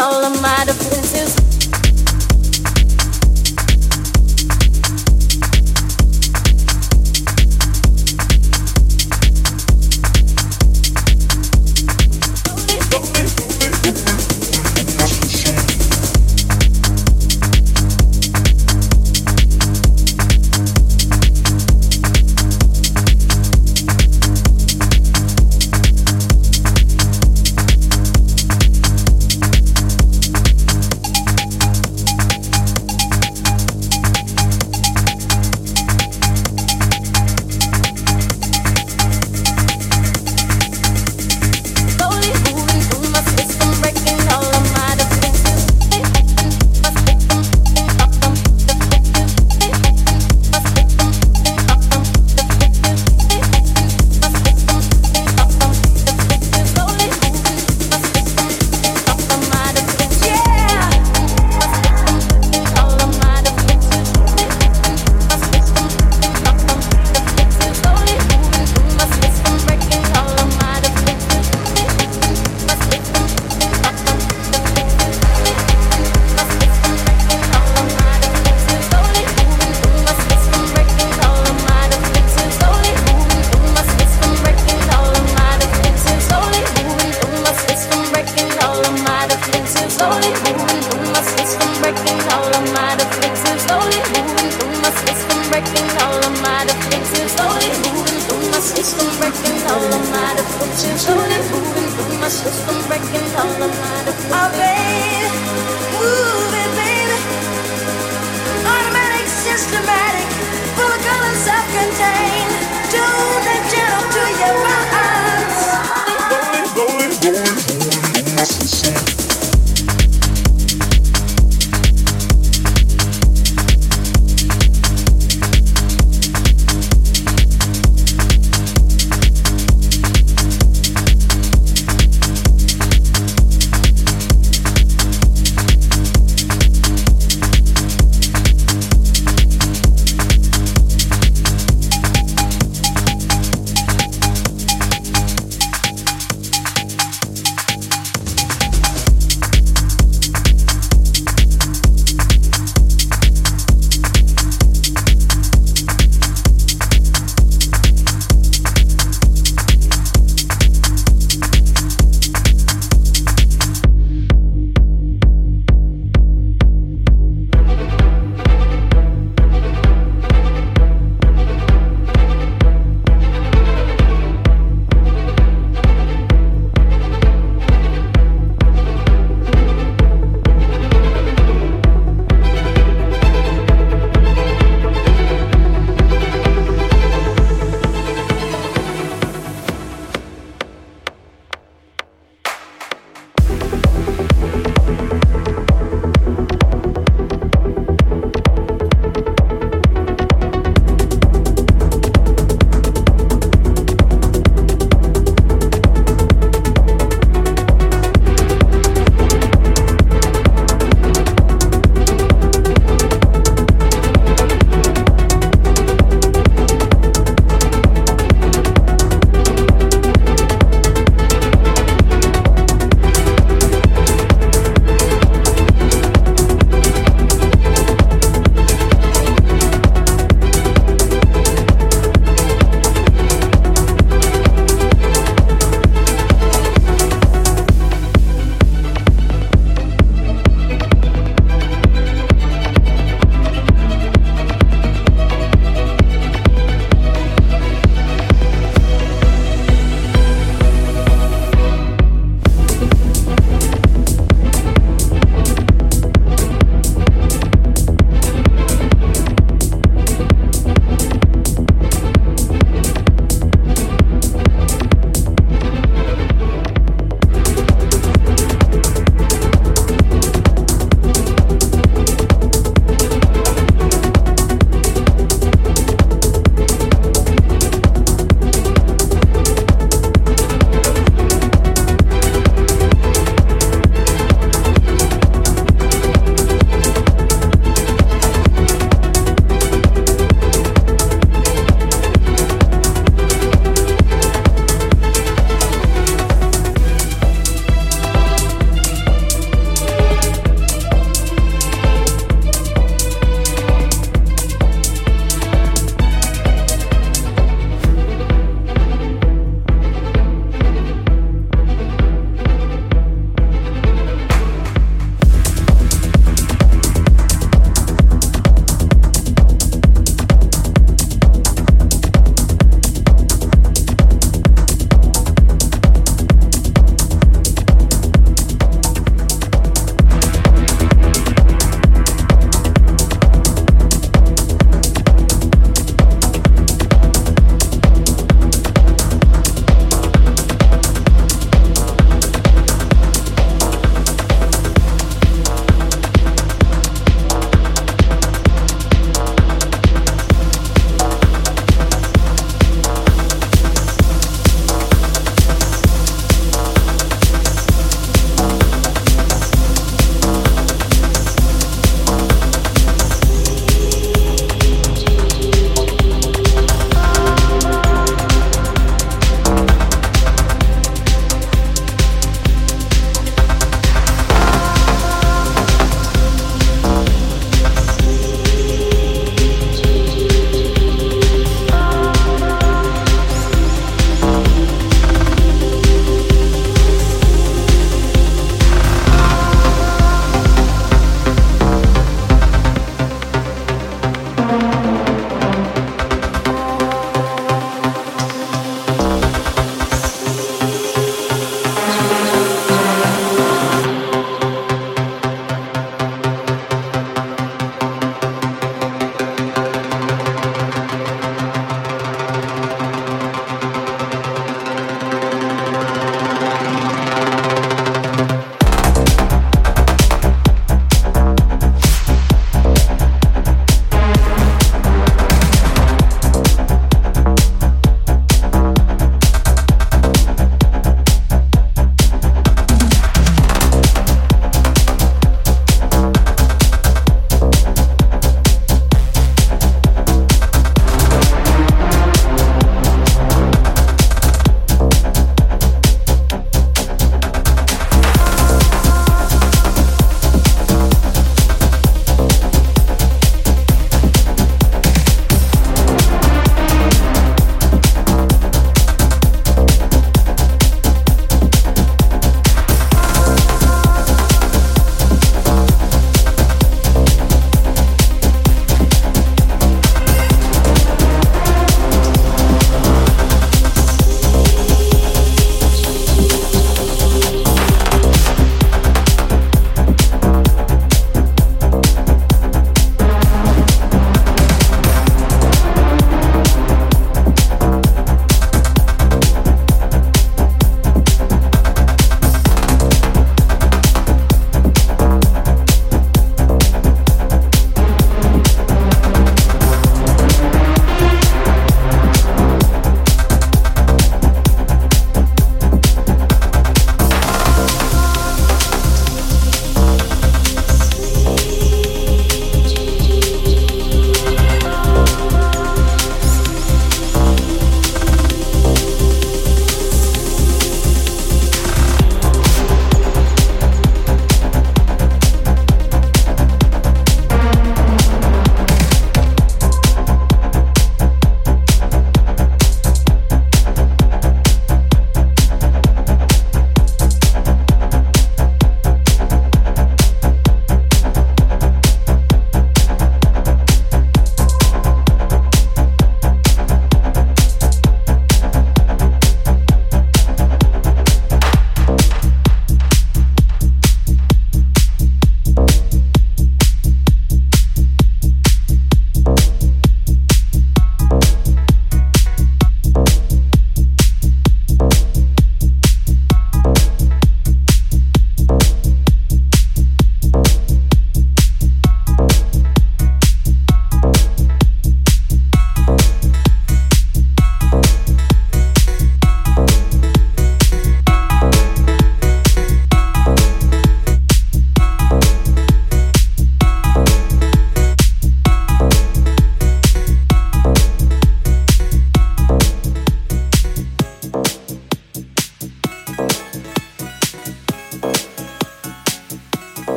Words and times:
all 0.00 0.24
of 0.24 0.40
my 0.40 0.64
defenses. 0.64 1.59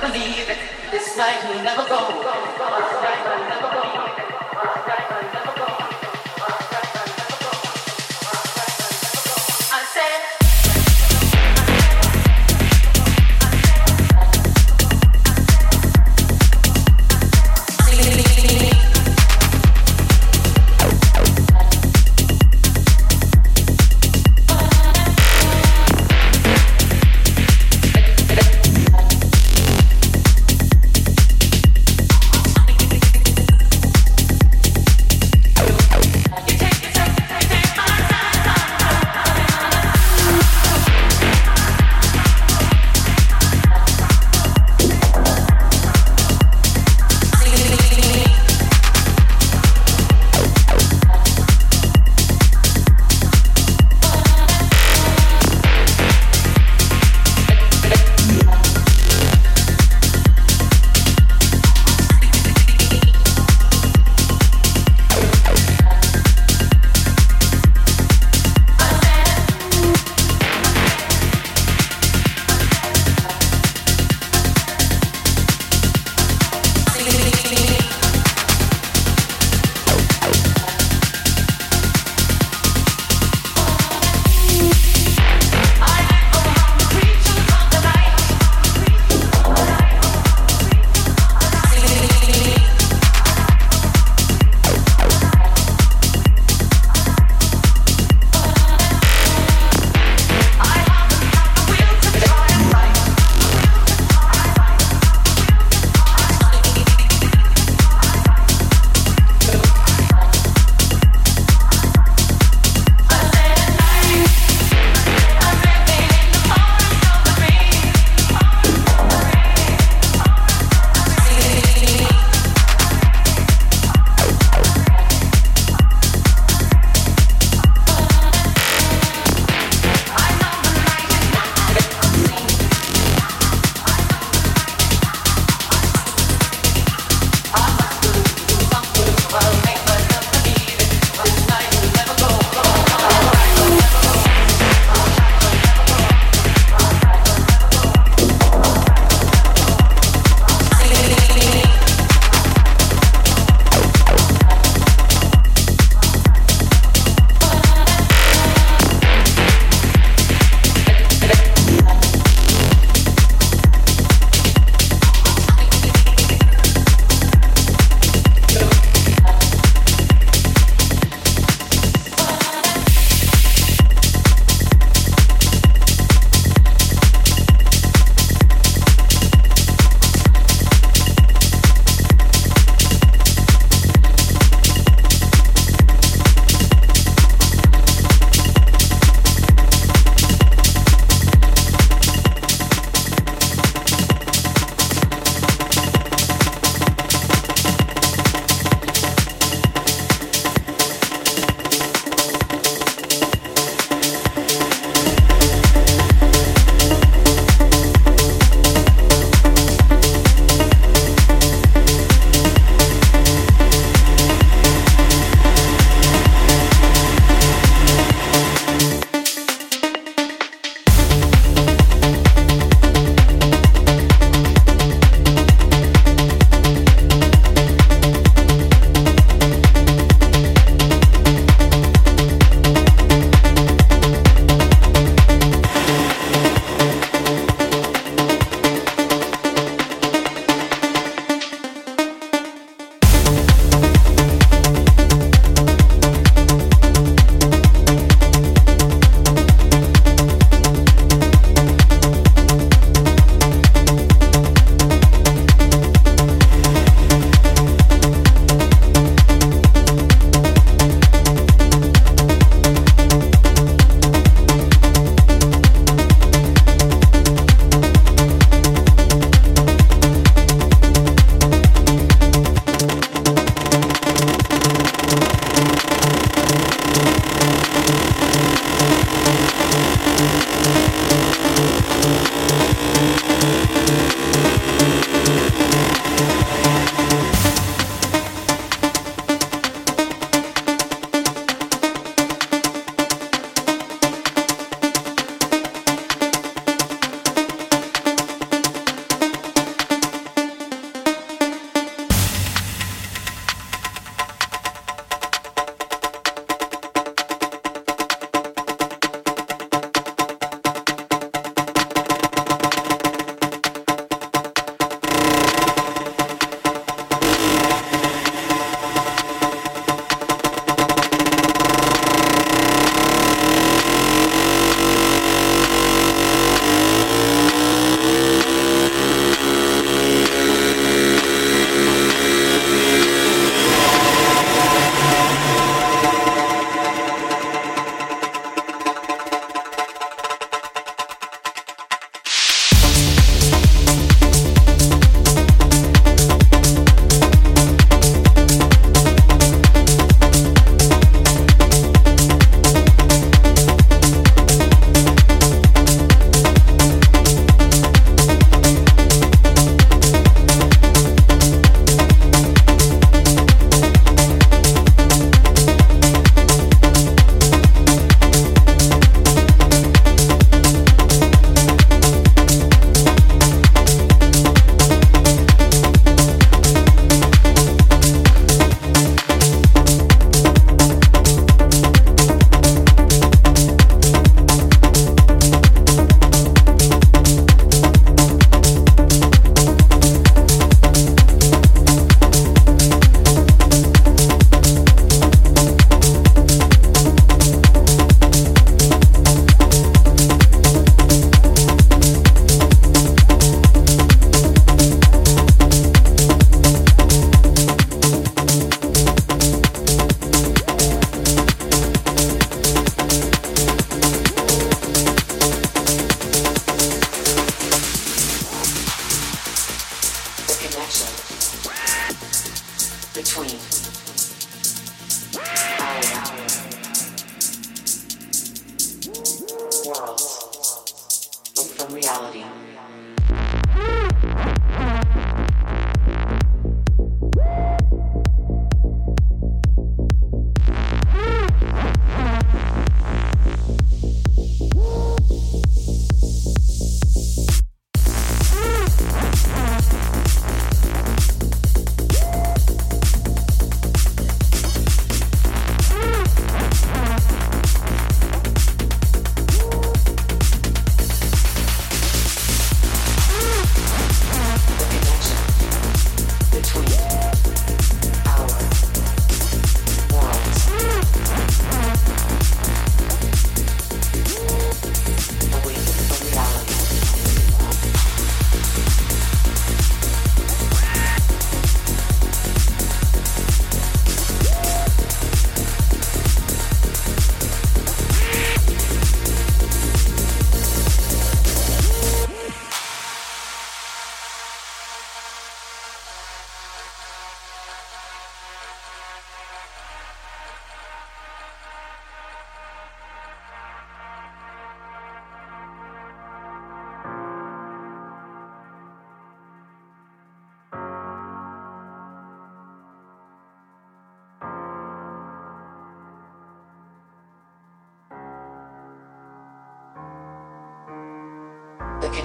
Believe 0.00 0.48
it. 0.48 0.59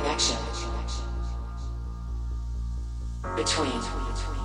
Connection 0.05 0.37
between 3.35 4.44